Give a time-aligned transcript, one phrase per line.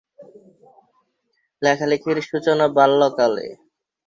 [1.61, 3.47] লেখালেখির সূচনা বাল্য কালে।